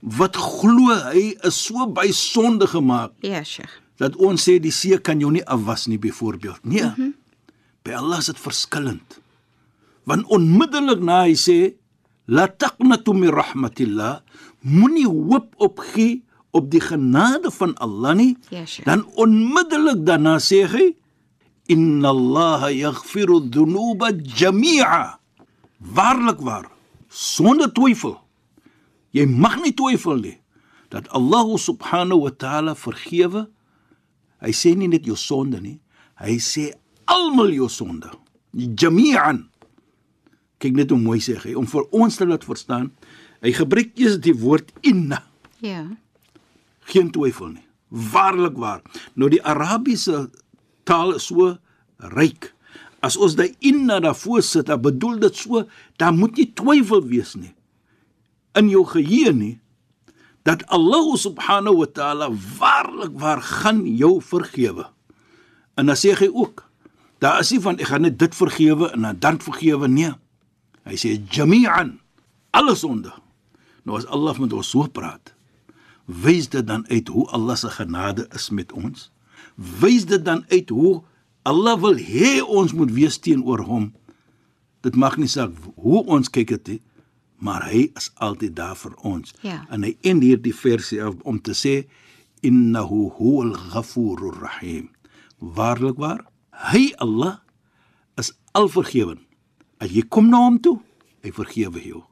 wat 0.00 0.36
glo 0.36 0.94
hy 1.12 1.34
is 1.44 1.56
so 1.66 1.86
by 1.86 2.08
sonde 2.12 2.66
gemaak 2.66 3.12
Ja, 3.22 3.42
Sheikh. 3.44 3.70
dat 4.00 4.16
ons 4.16 4.48
sê 4.48 4.58
die 4.60 4.72
see 4.72 4.96
kan 4.98 5.20
jou 5.20 5.30
nie 5.30 5.44
afwas 5.44 5.86
nie 5.86 5.98
byvoorbeeld. 5.98 6.60
Nee. 6.64 6.82
Mm 6.84 6.94
-hmm. 6.96 7.14
By 7.84 7.92
Allah 7.92 8.18
is 8.18 8.26
dit 8.26 8.38
verskillend. 8.38 9.20
Want 10.04 10.26
onmiddellik 10.26 11.00
na 11.00 11.22
hy 11.24 11.34
sê 11.34 11.74
la 12.26 12.46
taqnatu 12.48 13.12
min 13.12 13.30
rahmatillah, 13.30 14.20
moenie 14.60 15.06
hoop 15.06 15.54
opgee 15.56 16.22
op 16.50 16.70
die 16.70 16.80
genade 16.80 17.50
van 17.50 17.74
Allah 17.78 18.14
nie. 18.14 18.36
Ja, 18.50 18.64
Sheikh. 18.66 18.84
Dan 18.86 19.06
onmiddellik 19.14 20.04
daarna 20.06 20.38
sê 20.38 20.66
hy 20.66 20.94
inna 21.70 22.10
Allah 22.10 22.70
yaghfiru 22.74 23.40
dhunuba 23.52 24.12
jami'a. 24.12 25.18
Waarlik 25.80 26.42
waar, 26.44 26.66
sonder 27.08 27.70
twyfel. 27.72 28.18
Jy 29.16 29.26
mag 29.26 29.58
nie 29.62 29.74
twyfel 29.74 30.20
nie 30.20 30.36
dat 30.90 31.06
Allah 31.14 31.46
subhanahu 31.54 32.26
wa 32.26 32.32
ta'ala 32.34 32.74
vergewe. 32.74 33.46
Hy 34.42 34.52
sê 34.56 34.74
nie 34.74 34.90
net 34.90 35.06
jou 35.06 35.16
sonde 35.18 35.60
nie, 35.62 35.78
hy 36.18 36.36
sê 36.42 36.70
almal 37.10 37.52
jou 37.54 37.68
sonde. 37.70 38.10
Jami'an. 38.54 39.44
Kyk 40.60 40.76
net 40.76 40.92
hoe 40.92 41.00
mooi 41.00 41.20
sê 41.22 41.38
hy 41.40 41.54
om 41.56 41.68
vir 41.70 41.86
ons 41.96 42.18
te 42.18 42.26
laat 42.26 42.44
verstaan. 42.44 42.90
Hy 43.40 43.54
gebruik 43.56 43.94
eers 43.96 44.18
die 44.20 44.34
woord 44.36 44.74
inna. 44.84 45.22
Ja. 45.64 45.86
Geen 46.90 47.12
twyfel 47.14 47.54
nie. 47.54 47.66
Waarlik 47.90 48.58
waar. 48.60 48.82
Nou 49.14 49.30
die 49.32 49.40
Arabiese 49.46 50.28
taal 50.90 51.14
is 51.16 51.28
so 51.30 51.54
ryk. 52.16 52.50
As 53.00 53.16
ons 53.16 53.38
daai 53.38 53.54
inna 53.64 54.00
daarvoor 54.02 54.42
sit, 54.44 54.68
dan 54.68 54.82
bedoel 54.84 55.22
dit 55.22 55.38
so, 55.38 55.64
daar 55.96 56.12
moet 56.16 56.36
nie 56.36 56.50
twyfel 56.52 57.06
wees 57.08 57.36
nie 57.38 57.54
in 58.58 58.70
jou 58.70 58.84
geheue 58.88 59.32
nie 59.34 59.56
dat 60.48 60.64
Allah 60.72 61.14
subhanahu 61.20 61.82
wa 61.82 61.88
taala 61.92 62.30
waarlik 62.32 63.12
waar 63.20 63.42
gaan 63.44 63.84
jou 63.84 64.22
vergewe. 64.24 64.88
En 65.76 65.92
dan 65.92 65.98
sê 66.00 66.14
hy 66.16 66.30
ook, 66.32 66.64
daar 67.20 67.44
is 67.44 67.52
nie 67.52 67.60
van 67.60 67.76
ek 67.76 67.90
gaan 67.92 68.06
net 68.08 68.16
dit 68.18 68.34
vergewe 68.34 68.88
en 68.96 69.04
dan 69.04 69.20
dan 69.20 69.40
vergewe 69.44 69.88
nie. 69.88 70.08
Hy 70.88 70.96
sê 70.96 71.18
jami'an 71.30 71.98
alle 72.56 72.74
sonde. 72.74 73.12
Nou 73.84 74.00
as 74.00 74.08
Allah 74.08 74.40
met 74.40 74.56
ons 74.56 74.72
so 74.72 74.88
praat, 74.88 75.34
wys 76.08 76.48
dit 76.50 76.66
dan 76.66 76.88
uit 76.88 77.08
hoe 77.12 77.28
Allah 77.36 77.56
se 77.60 77.70
genade 77.76 78.26
is 78.34 78.48
met 78.50 78.72
ons. 78.72 79.10
Wys 79.60 80.06
dit 80.08 80.24
dan 80.24 80.44
uit 80.48 80.70
hoe 80.72 81.02
Allah 81.42 81.76
wil 81.80 81.98
hê 82.00 82.40
ons 82.40 82.72
moet 82.72 82.92
wees 82.92 83.18
teenoor 83.20 83.60
hom. 83.68 83.90
Dit 84.84 84.96
mag 84.96 85.18
nie 85.20 85.28
saak 85.28 85.52
hoe 85.76 86.04
ons 86.08 86.32
kyk 86.32 86.54
dit 86.54 86.72
nie, 86.74 86.80
maar 87.40 87.66
hy 87.68 87.88
is 87.96 88.08
altyd 88.20 88.56
daar 88.56 88.76
vir 88.76 88.94
ons. 89.04 89.34
Ja. 89.44 89.62
En 89.72 89.84
hy 89.84 89.94
end 90.00 90.24
hierdie 90.24 90.56
versie 90.56 91.00
af 91.04 91.16
om 91.28 91.40
te 91.40 91.56
sê 91.56 91.82
innahu 92.44 93.08
huwal 93.18 93.52
ghafurur 93.72 94.40
rahim. 94.40 94.88
Waarlik 95.40 96.00
waar, 96.00 96.24
hy 96.72 96.92
Allah 97.00 97.40
is 98.20 98.32
alvergewend. 98.56 99.24
As 99.80 99.92
jy 99.92 100.04
kom 100.08 100.28
na 100.32 100.40
hom 100.44 100.58
toe, 100.60 100.78
hy 101.24 101.32
vergewe 101.36 101.80
jou. 101.84 102.02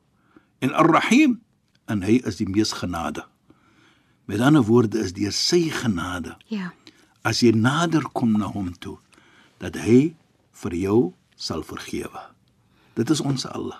En 0.64 0.72
Ar-Rahim, 0.76 1.38
en 1.88 2.04
hy 2.04 2.18
is 2.28 2.40
die 2.40 2.48
mees 2.48 2.72
genade. 2.76 3.24
Met 4.28 4.40
ander 4.44 4.64
woorde 4.64 5.00
is 5.00 5.14
deur 5.16 5.32
sy 5.32 5.68
genade 5.72 6.36
Ja. 6.52 6.72
As 7.28 7.42
jy 7.44 7.52
nader 7.52 8.06
kom 8.16 8.36
na 8.40 8.48
hom 8.48 8.72
toe 8.80 8.96
dat 9.60 9.76
hy 9.76 10.14
vir 10.62 10.74
jou 10.78 11.00
sal 11.38 11.62
vergewe. 11.66 12.22
Dit 12.98 13.10
is 13.14 13.20
ons 13.22 13.44
Allah. 13.46 13.78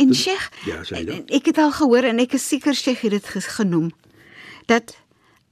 En 0.00 0.14
Sheikh, 0.16 0.48
Ja, 0.64 0.80
ek 1.28 1.50
het 1.50 1.58
al 1.60 1.72
gehoor 1.76 2.06
en 2.08 2.22
ek 2.22 2.38
is 2.38 2.46
seker 2.48 2.76
Sheikh 2.76 3.02
het 3.04 3.18
dit 3.18 3.48
genoem 3.58 3.90
dat 4.70 4.94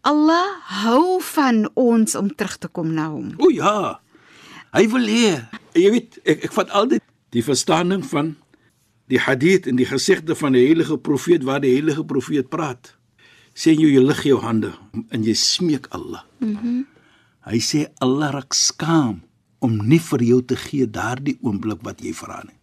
Allah 0.09 0.47
hou 0.83 1.21
van 1.23 1.67
ons 1.79 2.17
om 2.19 2.31
terug 2.35 2.57
te 2.59 2.69
kom 2.69 2.95
na 2.95 3.11
hom. 3.13 3.35
O 3.39 3.51
ja. 3.53 4.01
Hy 4.73 4.87
wil 4.89 5.05
hê. 5.07 5.35
Jy 5.77 5.91
weet, 5.93 6.17
ek 6.25 6.49
ek 6.49 6.57
vat 6.57 6.73
altyd 6.73 7.05
die 7.37 7.45
verstaaning 7.45 8.01
van 8.09 8.33
die 9.13 9.21
hadith 9.21 9.69
en 9.69 9.77
die 9.77 9.87
gesegde 9.89 10.35
van 10.39 10.57
die 10.57 10.65
heilige 10.65 10.97
profeet 10.97 11.45
waar 11.45 11.61
die 11.61 11.75
heilige 11.77 12.05
profeet 12.09 12.49
praat. 12.49 12.95
Sê 13.53 13.77
jy 13.77 13.93
jy 13.93 14.01
lig 14.01 14.25
jou 14.25 14.41
hande 14.41 14.73
en 15.13 15.25
jy 15.27 15.37
smeek 15.37 15.91
Allah. 15.93 16.25
Mhm. 16.41 16.57
Mm 16.57 16.83
hy 17.47 17.59
sê 17.61 17.87
Allah 18.01 18.31
raak 18.33 18.55
skaam 18.55 19.23
om 19.61 19.77
nie 19.89 19.99
vir 19.99 20.23
jou 20.23 20.41
te 20.43 20.57
gee 20.57 20.87
daardie 20.87 21.39
oomblik 21.43 21.83
wat 21.83 22.01
jy 22.03 22.13
vra 22.13 22.43
nie. 22.47 22.57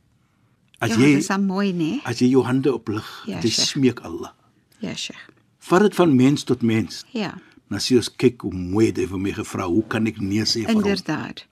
As 0.81 0.89
Ja, 0.91 0.97
jy 0.97 1.15
dis 1.15 1.29
mooi, 1.39 1.73
né? 1.73 2.01
as 2.05 2.19
jy 2.21 2.29
jou 2.31 2.43
hande 2.43 2.73
oplig, 2.73 3.03
Ja, 3.27 3.41
Sheikh. 3.41 3.67
smeek 3.67 3.99
Allah. 4.03 4.33
Ja, 4.81 4.93
Sheikh. 4.95 5.19
Vat 5.59 5.81
dit 5.81 5.95
van 5.95 6.15
mens 6.15 6.43
tot 6.43 6.61
mens. 6.61 7.03
Ja, 7.13 7.33
Dan 7.69 7.79
sê 7.79 7.97
ons 7.97 8.09
kyk 8.09 8.41
hoe 8.41 8.51
mooi 8.53 8.87
hy 8.91 9.05
vir 9.05 9.19
my 9.19 9.31
gevra, 9.31 9.67
hoe 9.69 9.83
kan 9.87 10.07
ek 10.07 10.19
nee 10.19 10.41
sê 10.41 10.63
vir 10.65 10.73
hom? 10.73 10.81
inderdaad. 10.81 11.43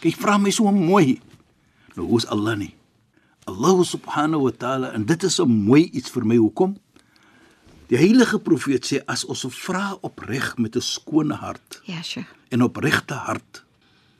Kyk, 0.00 0.16
vra 0.16 0.38
my 0.38 0.50
so 0.50 0.70
mooi. 0.70 1.20
Nou 1.96 2.06
hoe's 2.06 2.26
Allah 2.26 2.54
nie? 2.56 2.74
Allah 3.48 3.82
subhanahu 3.84 4.42
wa 4.44 4.50
ta'ala 4.52 4.92
en 4.94 5.04
dit 5.04 5.22
is 5.24 5.40
'n 5.40 5.48
mooi 5.50 5.90
iets 5.92 6.10
vir 6.10 6.24
my. 6.24 6.36
Hoekom? 6.36 6.76
Die 7.90 7.96
heilige 8.00 8.38
profeet 8.38 8.86
sê 8.88 9.00
as 9.06 9.24
ons 9.28 9.44
vra 9.64 9.98
opreg 10.02 10.56
met 10.58 10.76
'n 10.76 10.80
skone 10.80 11.34
hart 11.34 11.80
Ja, 11.84 12.02
Sheikh. 12.02 12.28
en 12.50 12.62
opregte 12.62 13.14
hart, 13.14 13.64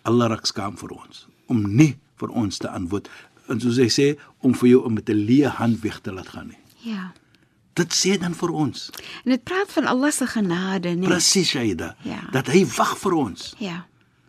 Allah 0.02 0.28
raak 0.28 0.46
skaam 0.46 0.76
vir 0.76 0.90
ons 0.92 1.26
om 1.48 1.76
nie 1.76 1.96
vir 2.16 2.28
ons 2.30 2.58
te 2.58 2.68
antwoord. 2.68 3.08
En 3.48 3.60
soos 3.60 3.76
hy 3.76 3.88
sê 3.88 4.18
om 4.40 4.54
vir 4.54 4.68
jou 4.68 4.84
om 4.84 4.94
met 4.94 5.08
'n 5.08 5.26
leë 5.26 5.48
hand 5.48 5.80
weg 5.82 6.00
te 6.00 6.12
laat 6.12 6.28
gaan 6.28 6.48
nie. 6.48 6.58
Ja. 6.92 7.12
Dit 7.74 7.92
sê 7.92 8.18
dan 8.18 8.34
vir 8.34 8.50
ons. 8.50 8.90
En 9.24 9.30
dit 9.30 9.44
praat 9.44 9.72
van 9.72 9.84
Allah 9.86 10.12
se 10.12 10.26
genade, 10.26 10.88
né? 10.96 11.06
Presies, 11.06 11.48
Shaida. 11.48 11.96
Ja. 12.02 12.28
Dat 12.32 12.46
hy 12.46 12.64
wag 12.66 12.98
vir 12.98 13.12
ons. 13.12 13.54
Ja. 13.58 13.86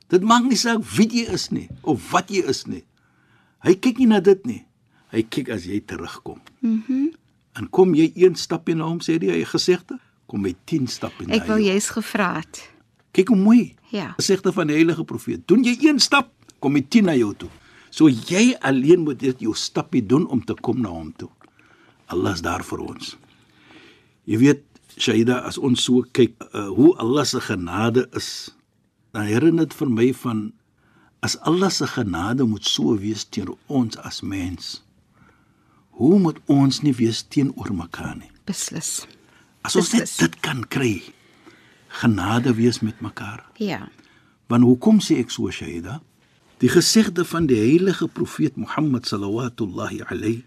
Dit 0.08 0.22
maak 0.24 0.44
nie 0.44 0.58
saak 0.58 0.84
wie 0.84 1.08
jy 1.08 1.32
is 1.34 1.50
nie 1.50 1.70
of 1.82 2.12
wat 2.12 2.30
jy 2.30 2.44
is 2.48 2.66
nie. 2.66 2.84
Hy 3.60 3.76
kyk 3.76 3.98
nie 3.98 4.08
na 4.08 4.20
dit 4.20 4.46
nie. 4.46 4.66
Hy 5.12 5.24
kyk 5.24 5.50
as 5.50 5.66
jy 5.66 5.80
terugkom. 5.86 6.42
Mhm. 6.62 6.84
Mm 6.88 7.12
en 7.60 7.70
kom 7.70 7.94
jy 7.96 8.12
een 8.16 8.36
stapie 8.36 8.76
na 8.76 8.88
hom 8.90 9.00
sê 9.04 9.18
die 9.22 9.32
hy 9.32 9.44
gesegde, 9.48 9.98
kom 10.28 10.46
hy 10.48 10.56
10 10.68 10.88
stappe 10.92 11.26
na 11.28 11.36
Ek 11.38 11.48
wou 11.48 11.60
jou. 11.60 11.72
jy's 11.72 11.90
gevra 11.94 12.34
het. 12.40 12.64
Kyk 13.16 13.30
hoe 13.32 13.38
mooi. 13.40 13.76
Ja. 13.94 14.14
Gesegde 14.18 14.52
van 14.52 14.68
die 14.68 14.76
heilige 14.76 15.06
profeet. 15.08 15.46
Doen 15.48 15.64
jy 15.64 15.78
een 15.86 16.00
stap, 16.04 16.32
kom 16.60 16.76
hy 16.76 16.82
10 16.82 17.06
na 17.08 17.16
jou 17.16 17.32
toe. 17.38 17.50
So 17.96 18.10
jy 18.10 18.56
alleen 18.60 19.06
moet 19.06 19.20
dit 19.22 19.40
jou 19.46 19.54
stappie 19.56 20.04
doen 20.06 20.26
om 20.28 20.42
te 20.44 20.56
kom 20.62 20.82
na 20.84 20.90
hom 20.92 21.14
toe. 21.16 21.30
Allah 22.12 22.34
is 22.36 22.42
daar 22.44 22.64
vir 22.64 22.82
ons. 22.84 23.16
Jy 24.26 24.38
weet, 24.42 24.64
Shaida, 24.98 25.42
as 25.48 25.58
ons 25.58 25.82
so 25.84 26.04
kyk 26.16 26.36
uh, 26.54 26.68
hoe 26.76 26.94
Allah 27.04 27.26
se 27.28 27.40
genade 27.44 28.06
is, 28.16 28.52
dan 29.16 29.28
herinner 29.28 29.68
dit 29.68 29.74
vir 29.76 29.90
my 29.92 30.10
van 30.24 30.46
as 31.24 31.36
Allah 31.48 31.70
se 31.72 31.88
genade 31.88 32.46
moet 32.48 32.66
so 32.68 32.96
wees 33.00 33.26
teenoor 33.26 33.58
ons 33.68 33.98
as 34.08 34.22
mens. 34.22 34.82
Hoe 35.96 36.20
moet 36.20 36.40
ons 36.52 36.82
nie 36.84 36.94
wees 36.96 37.24
teenoor 37.32 37.72
mekaar 37.76 38.16
nie? 38.20 38.32
Beslis. 38.48 39.06
As 39.64 39.76
ons 39.80 39.94
net 39.94 40.06
Beslis. 40.06 40.18
dit 40.18 40.40
kan 40.44 40.66
kry, 40.68 41.04
genade 42.02 42.54
wees 42.58 42.82
met 42.84 43.00
mekaar. 43.02 43.46
Ja. 43.58 43.88
Want 44.52 44.68
hoekom 44.68 45.00
sê 45.00 45.22
ek 45.24 45.32
so 45.32 45.50
Shaida? 45.52 46.02
Die 46.60 46.70
gesegde 46.70 47.26
van 47.26 47.48
die 47.48 47.60
heilige 47.60 48.08
profeet 48.08 48.56
Mohammed 48.56 49.08
sallallahu 49.08 50.04
alayhi 50.10 50.44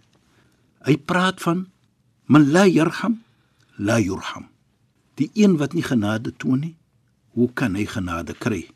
hy 0.87 0.97
praat 0.97 1.41
van 1.43 1.67
man 2.27 2.49
la 2.53 2.65
yarham 2.67 3.19
la 3.79 3.99
yurham. 3.99 4.49
Die 5.19 5.31
een 5.35 5.57
wat 5.59 5.75
nie 5.75 5.83
genade 5.83 6.33
toon 6.37 6.61
nie, 6.61 6.77
hoe 7.35 7.49
kan 7.53 7.75
hy 7.75 7.87
genade 7.87 8.35
kry? 8.39 8.69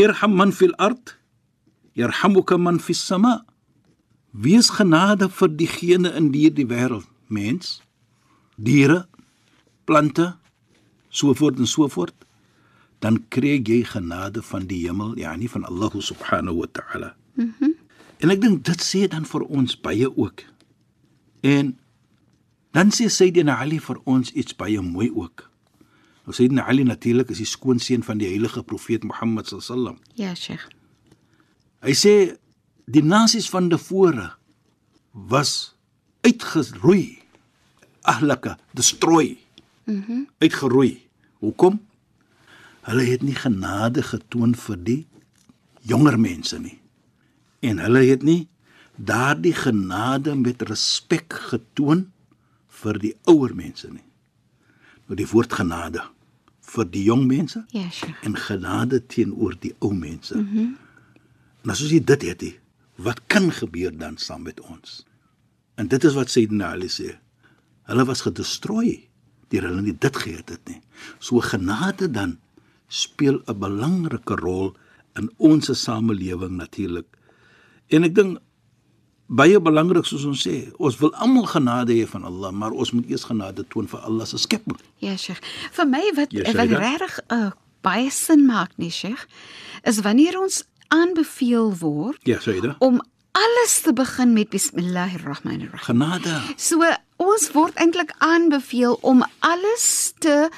Irham 0.00 0.36
man 0.36 0.52
fil 0.52 0.74
ard 0.78 1.16
yarhamuka 1.98 2.58
man 2.58 2.80
fis 2.80 3.00
sama. 3.06 3.42
Wees 4.32 4.70
genade 4.72 5.28
vir 5.28 5.50
diegene 5.56 6.12
in 6.16 6.30
hierdie 6.32 6.66
wêreld, 6.66 7.08
mens, 7.28 7.80
diere, 8.56 9.06
plante, 9.84 10.32
so 11.12 11.34
voort 11.36 11.60
en 11.60 11.68
so 11.68 11.88
voort 11.88 12.16
dan 13.02 13.18
kry 13.34 13.56
jy 13.58 13.82
genade 13.84 14.42
van 14.46 14.68
die 14.70 14.84
hemel, 14.86 15.16
ja, 15.18 15.34
nie 15.36 15.50
van 15.50 15.64
Allah 15.66 15.90
subhanahu 15.98 16.62
wa 16.62 16.68
ta'ala. 16.72 17.14
Mhm. 17.34 17.54
Mm 17.60 17.78
en 18.22 18.30
ek 18.30 18.38
dink 18.38 18.60
dit 18.62 18.82
sê 18.86 19.08
dan 19.10 19.24
vir 19.26 19.42
ons 19.50 19.72
baie 19.82 20.06
ook. 20.06 20.44
En 21.42 21.72
dan 22.70 22.92
sê 22.94 23.08
Sayyidina 23.10 23.56
Ali 23.58 23.80
vir 23.82 23.98
ons 24.06 24.30
iets 24.30 24.54
baie 24.54 24.78
mooi 24.78 25.08
ook. 25.10 25.42
Nou 26.22 26.30
Sayyidina 26.36 26.68
Ali 26.70 26.84
natuurlik 26.86 27.32
is 27.34 27.40
die 27.42 27.48
skoonseun 27.50 28.06
van 28.06 28.22
die 28.22 28.28
heilige 28.30 28.62
profeet 28.62 29.02
Mohammed 29.02 29.50
sallam. 29.50 29.98
Ja, 30.14 30.36
Sheikh. 30.38 30.68
Hy 31.82 31.96
sê 31.98 32.14
die 32.84 33.02
nasies 33.02 33.48
van 33.50 33.68
tevore 33.68 34.32
was 35.12 35.74
uitgeroei, 36.20 37.18
ahlaka, 38.02 38.58
destroy. 38.74 39.36
Mhm. 39.84 40.02
Mm 40.12 40.26
uitgeroei. 40.38 41.02
Hoekom? 41.38 41.80
Hulle 42.82 43.02
het 43.02 43.22
nie 43.22 43.34
genade 43.34 44.02
getoon 44.02 44.54
vir 44.54 44.76
die 44.84 45.06
jonger 45.86 46.18
mense 46.20 46.58
nie. 46.58 46.78
En 47.62 47.78
hulle 47.78 48.02
het 48.06 48.22
nie 48.22 48.48
daardie 48.96 49.54
genade 49.54 50.34
met 50.38 50.62
respek 50.62 51.32
getoon 51.50 52.08
vir 52.82 52.98
die 52.98 53.14
ouer 53.30 53.54
mense 53.54 53.90
nie. 53.90 54.04
Nou 55.06 55.18
die 55.18 55.26
woord 55.30 55.52
genade 55.52 56.02
vir 56.72 56.88
die 56.90 57.04
jong 57.04 57.26
mense 57.26 57.64
Ja, 57.70 57.90
Sheikh. 57.90 58.22
en 58.22 58.36
genade 58.36 59.02
teenoor 59.06 59.54
die 59.60 59.74
ou 59.78 59.92
mense. 59.94 60.36
Mhm. 60.38 60.58
Mm 60.58 60.76
en 61.62 61.70
as 61.70 61.78
ons 61.82 61.92
nie 61.94 62.02
dit 62.02 62.22
het 62.26 62.40
wat 62.96 63.20
kan 63.26 63.50
gebeur 63.52 63.92
dan 63.98 64.16
saam 64.16 64.42
met 64.42 64.60
ons? 64.60 65.06
En 65.74 65.88
dit 65.88 66.04
is 66.04 66.14
wat 66.14 66.30
Sayyidina 66.30 66.72
Ali 66.72 66.88
sê. 66.88 67.16
Hulle 67.88 68.04
was 68.04 68.20
gedestrooi 68.20 69.08
deur 69.52 69.66
hulle 69.68 69.82
nie 69.82 69.96
dit 70.00 70.16
gehet 70.16 70.48
het 70.48 70.68
nie. 70.68 70.80
So 71.20 71.40
genade 71.40 72.10
dan 72.10 72.38
speel 72.88 73.42
'n 73.46 73.58
belangrike 73.58 74.34
rol 74.36 74.76
in 75.16 75.30
ons 75.36 75.68
samelewing 75.82 76.56
natuurlik. 76.56 77.06
En 77.88 78.04
ek 78.04 78.14
dink 78.14 78.38
baie 79.32 79.60
belangrik 79.60 80.04
soos 80.04 80.24
ons 80.24 80.42
sê, 80.46 80.72
ons 80.78 80.96
wil 81.00 81.12
almal 81.14 81.46
genade 81.48 81.92
hê 81.92 82.06
van 82.08 82.24
Allah, 82.24 82.52
maar 82.52 82.72
ons 82.72 82.92
moet 82.92 83.08
eers 83.10 83.24
genade 83.24 83.64
toon 83.68 83.88
vir 83.88 84.00
Allah 84.00 84.26
se 84.26 84.38
skepping. 84.38 84.78
Ja, 84.98 85.16
Sheikh. 85.16 85.40
Vir 85.72 85.86
my 85.88 86.02
wat 86.16 86.32
Ja, 86.32 86.42
wat 86.42 86.68
Shaida? 86.68 86.78
regtig 86.78 87.20
uh, 87.32 87.50
baie 87.82 88.10
sin 88.10 88.46
maak 88.46 88.70
nie, 88.76 88.90
Sheikh, 88.90 89.26
is 89.84 90.00
wanneer 90.00 90.40
ons 90.40 90.64
aanbeveel 90.92 91.72
word 91.80 92.18
Ja, 92.28 92.40
Sayyida. 92.40 92.76
om 92.78 93.00
alles 93.32 93.80
te 93.80 93.92
begin 93.92 94.32
met 94.32 94.48
bismillahirrahmanirrahim. 94.52 95.84
Genade. 95.88 96.34
So 96.56 96.80
ons 97.16 97.48
word 97.54 97.74
eintlik 97.80 98.12
aanbeveel 98.18 98.98
om 99.00 99.24
alles 99.40 100.12
te 100.18 100.48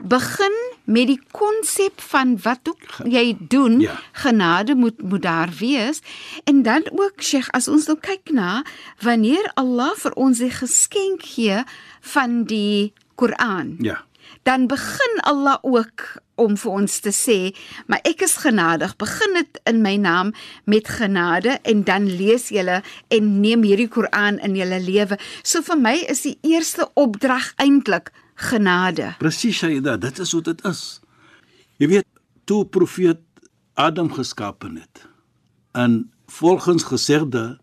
begin 0.00 0.54
met 0.84 1.06
die 1.10 1.18
konsep 1.34 2.00
van 2.10 2.36
wat 2.42 2.68
ook 2.70 3.08
jy 3.10 3.36
doen 3.40 3.80
Ja. 3.80 3.96
genade 4.12 4.74
moet 4.74 5.02
moet 5.02 5.22
daar 5.22 5.50
wees 5.58 6.00
en 6.44 6.62
dan 6.62 6.82
ook 6.92 7.12
Sheikh 7.22 7.48
as 7.50 7.68
ons 7.68 7.86
nou 7.86 7.98
kyk 7.98 8.30
na 8.30 8.62
wanneer 9.02 9.50
Allah 9.54 9.90
vir 9.96 10.12
ons 10.14 10.38
die 10.38 10.50
geskenk 10.54 11.22
gee 11.34 11.64
van 12.14 12.44
die 12.44 12.92
Koran 13.18 13.74
Ja. 13.80 14.04
Dan 14.42 14.66
begin 14.66 15.20
Allah 15.22 15.58
ook 15.62 16.22
om 16.38 16.56
vir 16.56 16.70
ons 16.70 17.00
te 17.02 17.10
sê, 17.14 17.38
maar 17.86 18.00
ek 18.06 18.22
is 18.26 18.36
genadig. 18.44 18.94
Begin 19.00 19.34
dit 19.34 19.60
in 19.70 19.82
my 19.82 19.96
naam 19.96 20.32
met 20.64 20.88
genade 20.88 21.58
en 21.62 21.82
dan 21.84 22.06
lees 22.06 22.48
julle 22.54 22.80
en 23.14 23.40
neem 23.40 23.66
hierdie 23.66 23.88
Koran 23.90 24.38
in 24.38 24.56
julle 24.58 24.80
lewe. 24.82 25.18
So 25.42 25.62
vir 25.66 25.80
my 25.80 25.96
is 26.08 26.22
die 26.26 26.38
eerste 26.46 26.88
opdrag 26.94 27.52
eintlik 27.58 28.12
genade. 28.38 29.14
Presies 29.18 29.58
Shaida, 29.58 29.96
dit 29.96 30.18
is 30.18 30.32
hoe 30.32 30.42
dit 30.46 30.64
is. 30.68 30.82
Jy 31.82 31.90
weet, 31.94 32.06
toe 32.46 32.64
profeet 32.66 33.22
Adam 33.74 34.10
geskape 34.14 34.70
het. 34.74 35.06
En 35.74 36.10
volgens 36.26 36.82
gesegde 36.82 37.58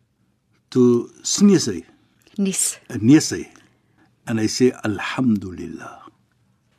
toe 0.69 1.09
snees 1.21 1.65
hy, 1.71 1.83
Nis. 2.35 2.79
nees 2.99 3.29
hy. 3.31 3.45
En 4.25 4.39
hy 4.41 4.47
sê 4.49 4.71
alhamdulillah. 4.87 6.04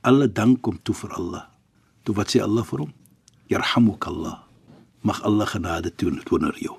Alle 0.06 0.28
dank 0.30 0.60
kom 0.62 0.78
toe 0.86 0.94
vir 0.94 1.14
Allah. 1.18 1.46
Toe 2.06 2.14
wat 2.14 2.30
sê 2.30 2.42
Allah 2.42 2.62
vir 2.68 2.84
hom? 2.84 2.92
Yarhamukallah. 3.50 4.36
Mag 5.02 5.18
Allah 5.26 5.48
genade 5.50 5.90
toon 5.98 6.20
teenoor 6.28 6.54
jou. 6.62 6.76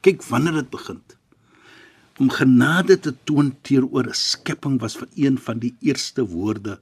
Kyk 0.00 0.24
wanneer 0.30 0.62
dit 0.62 0.70
begin. 0.72 1.00
Om 2.20 2.32
genade 2.32 2.96
te 3.00 3.12
toon 3.28 3.52
teenoor 3.68 4.08
'n 4.08 4.16
skepping 4.16 4.80
was 4.80 4.96
vir 4.96 5.08
een 5.14 5.36
van 5.38 5.58
die 5.58 5.74
eerste 5.80 6.24
woorde 6.24 6.80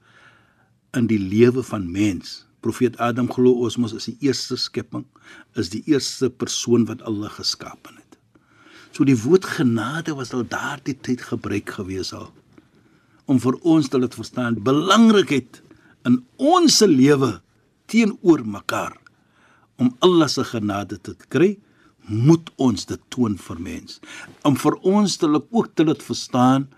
in 0.95 1.07
die 1.07 1.19
lewe 1.19 1.63
van 1.63 1.91
mens. 1.91 2.47
Profeet 2.61 2.97
Adam 2.99 3.31
glo 3.31 3.53
ons 3.67 3.77
mos 3.77 3.93
is 3.93 4.05
die 4.05 4.19
eerste 4.21 4.57
skepping, 4.57 5.07
is 5.55 5.71
die 5.71 5.83
eerste 5.87 6.31
persoon 6.31 6.87
wat 6.87 7.03
Allah 7.03 7.31
geskaap 7.31 7.87
het. 7.87 8.19
So 8.93 9.05
die 9.05 9.19
woord 9.19 9.45
genade 9.45 10.15
was 10.15 10.33
al 10.33 10.47
daardie 10.47 10.99
tyd 11.01 11.23
gebruik 11.23 11.71
gewees 11.71 12.13
al 12.13 12.33
om 13.29 13.39
vir 13.39 13.59
ons 13.63 13.89
te 13.89 13.99
laat 14.01 14.15
verstaan 14.17 14.57
belangrikheid 14.65 15.63
in 16.07 16.25
ons 16.37 16.81
lewe 16.81 17.41
teenoor 17.87 18.45
mekaar 18.47 18.97
om 19.79 19.95
Allah 20.05 20.29
se 20.29 20.45
genade 20.45 20.99
te 21.01 21.15
kry 21.29 21.57
moet 22.09 22.51
ons 22.57 22.87
dit 22.89 23.01
toon 23.13 23.37
vir 23.39 23.61
mens 23.61 24.01
om 24.49 24.57
vir 24.57 24.75
ons 24.83 25.17
te 25.17 25.29
ook 25.29 25.75
te 25.75 25.85
laat 25.85 26.03
verstaan 26.03 26.69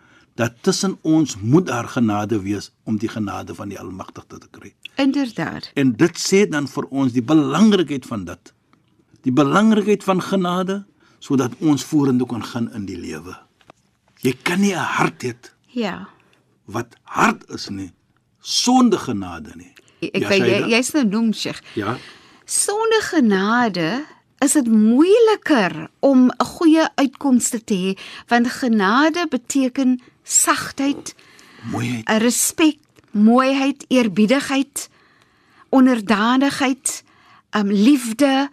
dat 0.41 0.63
tussen 0.63 0.97
ons 1.03 1.37
moet 1.41 1.67
daar 1.67 1.89
genade 1.89 2.39
wees 2.43 2.71
om 2.85 2.97
die 2.97 3.09
genade 3.09 3.55
van 3.55 3.69
die 3.69 3.79
Almagtige 3.79 4.39
te 4.39 4.49
kry. 4.51 4.71
Inderdaad. 4.97 5.71
En 5.75 5.93
dit 5.93 6.17
sê 6.17 6.47
dan 6.49 6.69
vir 6.71 6.87
ons 6.91 7.13
die 7.13 7.23
belangrikheid 7.23 8.07
van 8.09 8.25
dit. 8.25 8.53
Die 9.27 9.33
belangrikheid 9.33 10.05
van 10.07 10.23
genade 10.25 10.85
sodat 11.21 11.53
ons 11.61 11.85
vorentoe 11.85 12.27
kan 12.31 12.45
gaan 12.45 12.71
in 12.73 12.87
die 12.89 12.97
lewe. 12.97 13.37
Jy 14.25 14.33
kan 14.43 14.61
nie 14.61 14.73
'n 14.73 14.87
hart 14.97 15.23
hê 15.23 15.35
Ja. 15.75 16.09
wat 16.67 16.97
hard 17.03 17.45
is 17.51 17.69
nie 17.71 17.91
sonder 18.41 18.99
genade 18.99 19.53
nie. 19.57 19.73
Ek 20.01 20.29
weet 20.29 20.47
jy 20.47 20.61
jy's 20.73 20.93
nou 20.93 21.05
noem 21.05 21.33
Sheikh. 21.33 21.61
Ja. 21.77 21.97
Sonder 22.45 23.03
genade 23.03 24.05
is 24.41 24.53
dit 24.57 24.67
moeiliker 24.67 25.91
om 26.01 26.31
'n 26.31 26.45
goeie 26.45 26.89
uitkomste 26.97 27.65
te 27.65 27.75
hê 27.75 27.99
want 28.29 28.49
genade 28.49 29.27
beteken 29.29 30.01
sagtheid, 30.25 31.15
Mooiheid. 31.71 32.09
respek, 32.23 32.79
mooiheid, 33.11 33.85
eerbiedigheid, 33.89 34.89
onderdanigheid, 35.69 37.03
um 37.51 37.71
liefde 37.71 38.49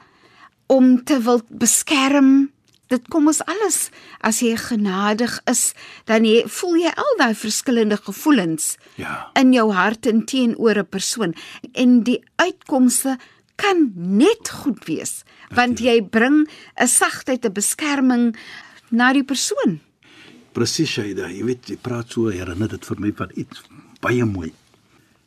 om 0.65 1.03
te 1.03 1.21
wil 1.21 1.41
beskerm. 1.49 2.51
Dit 2.87 3.07
kom 3.11 3.27
ons 3.27 3.41
alles 3.45 3.89
as 4.23 4.39
jy 4.41 4.55
genadig 4.55 5.39
is, 5.51 5.73
dan 6.05 6.23
jy 6.25 6.43
voel 6.47 6.75
jy 6.85 6.91
al 6.95 7.17
daai 7.19 7.33
verskillende 7.35 7.97
gevoelens 7.97 8.77
Ja. 8.95 9.31
in 9.35 9.51
jou 9.53 9.71
hart 9.73 10.05
en 10.05 10.25
teenoor 10.25 10.77
'n 10.79 10.85
persoon 10.89 11.33
en 11.73 12.03
die 12.03 12.23
uitkomste 12.37 13.17
kan 13.57 13.91
net 13.95 14.49
goed 14.49 14.85
wees 14.85 15.23
want 15.51 15.79
jy 15.79 16.01
bring 16.01 16.47
'n 16.79 16.87
sagtheid, 16.87 17.45
'n 17.45 17.53
beskerming 17.53 18.35
na 18.91 19.13
die 19.13 19.23
persoon. 19.23 19.79
Presies 20.53 20.89
Shaida, 20.89 21.27
jy 21.29 21.43
weet 21.43 21.67
jy 21.69 21.77
praat 21.77 22.11
so 22.11 22.29
herinner 22.29 22.67
dit 22.69 22.85
vir 22.85 22.97
my 22.99 23.11
van 23.11 23.29
iets 23.35 23.61
baie 24.01 24.25
mooi. 24.25 24.53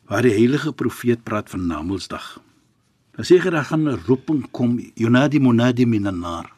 Waar 0.09 0.21
die 0.23 0.31
heilige 0.33 0.73
profeet 0.73 1.23
praat 1.23 1.49
van 1.49 1.67
Namedsdag. 1.67 2.39
Dan 3.15 3.25
sê 3.25 3.39
hy 3.39 3.49
dat 3.49 3.65
gaan 3.67 3.87
'n 3.87 3.99
roeping 4.07 4.51
kom, 4.51 4.79
Yunadi 4.95 5.39
munadi 5.39 5.85
minan 5.85 6.19
nar. 6.19 6.51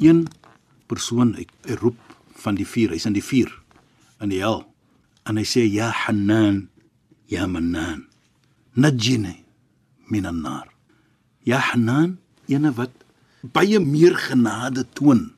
Een 0.00 0.26
persoon 0.88 1.34
hy, 1.36 1.46
hy 1.68 1.76
roep 1.80 1.98
van 2.40 2.56
die 2.56 2.66
vuur, 2.66 2.90
hy's 2.96 3.06
in 3.06 3.16
die 3.16 3.24
vuur 3.24 3.52
in 4.20 4.32
die 4.32 4.40
hel. 4.42 4.62
En 5.28 5.40
hy 5.40 5.44
sê 5.48 5.64
ja 5.68 5.90
Hanan, 6.04 6.68
ya 7.30 7.46
Mannan. 7.48 8.06
Najini 8.76 9.40
minan 10.10 10.42
nar. 10.44 10.68
Ja 11.46 11.60
Hanan, 11.70 12.18
ene 12.50 12.72
wat 12.76 12.92
baie 13.54 13.80
meer 13.80 14.16
genade 14.18 14.84
toon 14.94 15.30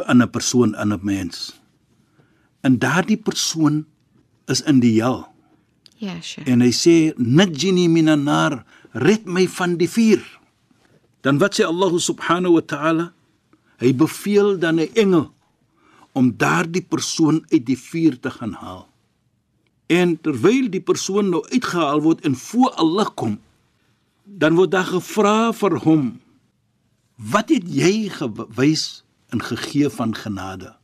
in 0.00 0.22
'n 0.22 0.30
persoon, 0.30 0.74
in 0.74 0.92
'n 0.92 1.00
mens. 1.02 1.60
En 2.62 2.78
daardie 2.78 3.16
persoon 3.16 3.86
is 4.48 4.60
in 4.62 4.80
die 4.80 5.00
hel. 5.00 5.28
Ja, 5.96 6.20
sure. 6.20 6.46
En 6.46 6.60
hy 6.60 6.72
sê 6.72 7.12
najini 7.16 7.88
minan 7.88 8.24
nar, 8.24 8.64
red 8.92 9.26
my 9.26 9.46
van 9.48 9.76
die 9.76 9.88
vuur. 9.88 10.40
Dan 11.20 11.38
wat 11.38 11.54
sê 11.54 11.64
Allah 11.64 11.92
subhanahu 11.98 12.52
wa 12.52 12.60
ta'ala? 12.60 13.12
Hy 13.80 13.94
beveel 13.96 14.58
dan 14.58 14.76
'n 14.80 14.92
engel 14.94 15.32
om 16.12 16.36
daardie 16.36 16.82
persoon 16.82 17.44
uit 17.48 17.66
die 17.66 17.78
vuur 17.78 18.20
te 18.20 18.30
gaan 18.30 18.52
haal. 18.52 18.88
En 19.86 20.20
terwyl 20.20 20.68
die 20.70 20.82
persoon 20.82 21.30
nou 21.32 21.42
uitgehaal 21.48 22.00
word 22.00 22.20
en 22.20 22.36
voor 22.36 22.70
Allah 22.70 23.08
kom, 23.14 23.40
dan 24.24 24.54
word 24.54 24.70
daar 24.70 24.86
gevra 24.86 25.52
vir 25.52 25.78
hom: 25.78 26.20
"Wat 27.16 27.48
het 27.48 27.64
jy 27.66 28.08
gewys 28.08 29.04
en 29.28 29.42
gegee 29.42 29.88
van 29.88 30.14
genade?" 30.14 30.76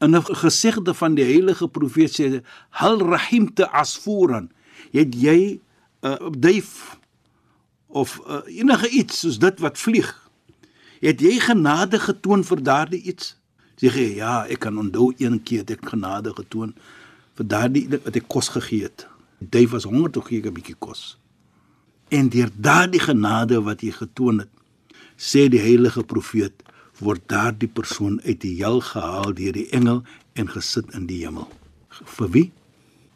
In 0.00 0.16
'n 0.16 0.22
gesegde 0.22 0.94
van 0.94 1.14
die 1.14 1.24
heilige 1.24 1.68
profeet 1.68 2.20
sê: 2.20 2.42
"Hal 2.70 2.98
rahimta 2.98 3.64
asfuran." 3.64 4.50
Het 4.92 5.14
jy 5.14 5.60
'n 6.02 6.06
uh, 6.06 6.30
duif 6.38 6.98
of 7.86 8.20
uh, 8.26 8.40
enige 8.46 8.88
iets 8.88 9.20
soos 9.20 9.38
dit 9.38 9.60
wat 9.60 9.78
vlieg? 9.78 10.23
Het 11.04 11.20
jy 11.20 11.34
genade 11.36 11.98
getoon 12.00 12.40
vir 12.48 12.60
daardie 12.64 13.02
iets? 13.12 13.34
Sê 13.76 13.90
jy 13.92 14.06
ja, 14.22 14.46
ek 14.48 14.62
kan 14.64 14.78
onthou 14.80 15.10
een 15.20 15.36
keer 15.44 15.60
het 15.60 15.74
ek 15.74 15.90
genade 15.92 16.32
getoon 16.32 16.72
vir 17.36 17.48
daardie 17.50 17.82
ding 17.92 18.00
wat 18.06 18.16
ek 18.16 18.28
kos 18.32 18.48
gegee 18.54 18.86
het. 18.86 19.04
Duif 19.36 19.74
was 19.74 19.84
honger 19.84 20.14
toe 20.14 20.22
gee 20.24 20.40
ek 20.40 20.48
'n 20.48 20.56
bietjie 20.56 20.78
kos. 20.78 21.18
En 22.08 22.32
deur 22.32 22.48
daardie 22.56 23.04
genade 23.04 23.60
wat 23.60 23.84
jy 23.84 23.92
getoon 23.92 24.38
het, 24.38 24.52
sê 25.18 25.48
die 25.48 25.60
heilige 25.60 26.04
profeet, 26.04 26.62
word 27.00 27.28
daardie 27.28 27.68
persoon 27.68 28.20
uit 28.24 28.40
die 28.40 28.56
hel 28.62 28.80
gehaal 28.80 29.34
deur 29.34 29.52
die 29.52 29.68
engel 29.76 30.04
en 30.32 30.48
gesit 30.48 30.94
in 30.94 31.06
die 31.06 31.20
hemel. 31.26 31.48
Vir 31.90 32.28
wie? 32.30 32.52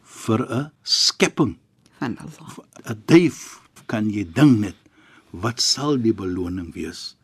Vir 0.03 0.45
'n 0.45 0.71
skepping. 0.83 1.57
van 1.97 2.17
Allah. 2.17 2.57
'n 2.85 3.01
Duif 3.05 3.61
kan 3.87 4.09
jy 4.09 4.29
ding 4.33 4.59
net 4.59 4.77
wat 5.31 5.61
sal 5.61 5.97
die 5.97 6.13
beloning 6.13 6.73
wees 6.73 7.15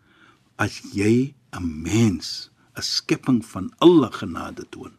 as 0.55 0.81
jy 0.93 1.35
'n 1.53 1.81
mens, 1.81 2.49
'n 2.75 2.81
skepping 2.81 3.45
van 3.45 3.73
alle 3.77 4.11
genade 4.11 4.65
toon. 4.69 4.91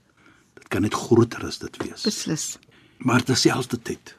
Dit 0.55 0.69
kan 0.69 0.83
net 0.83 0.95
groter 0.95 1.47
as 1.47 1.59
dit 1.59 1.77
wees. 1.77 2.03
Beslis. 2.03 2.59
Maar 2.99 3.23
terselfdertyd 3.23 4.17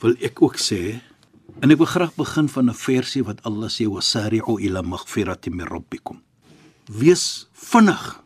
wil 0.00 0.16
ek 0.20 0.42
ook 0.42 0.56
sê 0.56 1.00
en 1.60 1.70
ek 1.70 1.78
wil 1.78 1.86
graag 1.86 2.14
begin 2.14 2.48
van 2.48 2.70
'n 2.70 2.74
versie 2.74 3.24
wat 3.24 3.42
Allah 3.42 3.68
sê 3.68 3.84
wasari'u 3.86 4.60
ila 4.60 4.82
maghfiratin 4.82 5.56
min 5.56 5.66
rabbikum. 5.66 6.22
Wees 6.86 7.48
vinnig 7.52 8.24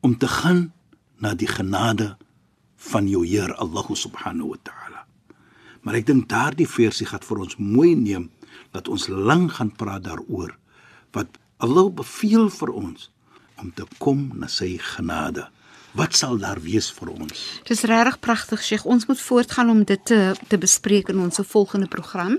om 0.00 0.18
te 0.18 0.28
gaan 0.28 0.72
na 1.18 1.34
die 1.34 1.48
genade 1.48 2.16
van 2.76 3.08
jou 3.08 3.26
Heer 3.26 3.54
Allah 3.54 3.86
subhanahu 3.94 4.48
wa 4.48 4.58
ta'ala. 4.62 5.06
Maar 5.82 5.94
ek 5.94 6.06
dink 6.06 6.28
daardie 6.28 6.68
versie 6.68 7.06
gaan 7.06 7.22
vir 7.22 7.38
ons 7.38 7.56
mooi 7.56 7.94
neem 7.94 8.30
dat 8.72 8.88
ons 8.88 9.08
lank 9.08 9.52
gaan 9.52 9.70
praat 9.70 10.04
daaroor 10.04 10.56
wat 11.12 11.38
Allah 11.56 11.88
beveel 11.88 12.50
vir 12.52 12.72
ons 12.76 13.10
om 13.56 13.70
te 13.72 13.86
kom 14.02 14.26
na 14.36 14.48
sy 14.52 14.74
genade. 14.92 15.46
Wat 15.96 16.12
sal 16.12 16.36
daar 16.36 16.58
wees 16.60 16.90
vir 16.92 17.08
ons? 17.14 17.42
Dis 17.64 17.80
regtig 17.88 18.18
pragtig, 18.20 18.60
Sheikh. 18.62 18.84
Ons 18.84 19.06
moet 19.08 19.20
voortgaan 19.20 19.70
om 19.72 19.84
dit 19.84 20.00
te 20.04 20.34
te 20.48 20.58
bespreek 20.60 21.08
in 21.08 21.18
ons 21.18 21.40
volgende 21.48 21.86
program. 21.88 22.36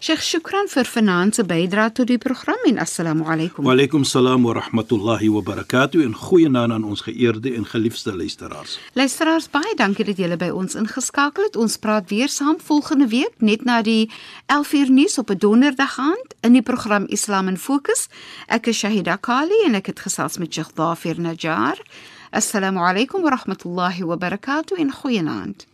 Sheikh, 0.00 0.22
shukran 0.22 0.66
vir 0.68 0.88
vanaand 0.90 1.38
se 1.38 1.44
bydrae 1.46 1.92
tot 1.94 2.10
die 2.10 2.18
program 2.18 2.66
en 2.66 2.80
assalamu 2.82 3.24
alaykum. 3.30 3.64
Wa 3.64 3.76
alaykum 3.76 4.04
salaam 4.04 4.42
wa 4.42 4.56
rahmatullahi 4.58 5.30
wa 5.32 5.42
barakatuh 5.46 6.02
en 6.02 6.16
goeienaand 6.18 6.72
aan 6.72 6.84
ons 6.84 7.04
geëerde 7.06 7.54
en 7.54 7.64
geliefde 7.66 8.16
luisteraars. 8.16 8.78
Luisteraars, 8.98 9.46
baie 9.54 9.76
dankie 9.78 10.04
dat 10.04 10.18
julle 10.18 10.36
by 10.36 10.50
ons 10.50 10.74
ingeskakel 10.74 11.46
het. 11.46 11.56
Ons 11.56 11.78
praat 11.78 12.10
weer 12.10 12.28
saam 12.28 12.58
volgende 12.58 13.06
week 13.14 13.38
net 13.38 13.64
na 13.64 13.78
die 13.86 14.10
11uur 14.50 14.90
nuus 14.90 15.18
op 15.18 15.30
'n 15.30 15.38
donderdag 15.38 15.98
aand 15.98 16.34
in 16.42 16.52
die 16.52 16.62
program 16.62 17.06
Islam 17.06 17.48
in 17.48 17.58
Fokus. 17.58 18.08
Ek 18.48 18.66
is 18.66 18.78
Shahida 18.78 19.16
Kali 19.16 19.62
en 19.64 19.74
ek 19.74 19.86
het 19.86 20.00
gesels 20.00 20.38
met 20.38 20.52
Sheikh 20.52 20.74
Dafir 20.74 21.20
Najjar. 21.20 21.78
Alaykum 22.36 23.22
wa 23.22 23.30
rahmatullahi 23.30 24.02
wa 24.02 24.16
barakatuh 24.16 24.78
en 24.78 24.90
goeienaand. 25.02 25.66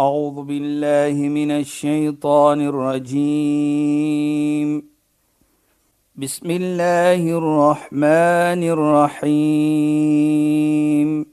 أعوذ 0.00 0.42
بالله 0.42 1.28
من 1.28 1.50
الشيطان 1.50 2.60
الرجيم. 2.60 4.82
بسم 6.16 6.50
الله 6.50 7.38
الرحمن 7.38 8.62
الرحيم. 8.62 11.26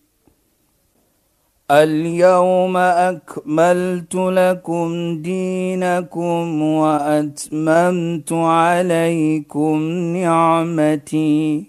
اليوم 1.71 2.77
أكملت 2.77 4.15
لكم 4.15 5.21
دينكم 5.21 6.61
وأتممت 6.61 8.33
عليكم 8.33 9.81
نعمتي. 10.15 11.68